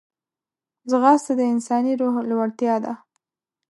[0.89, 2.93] ځغاسته د انساني روح لوړتیا ده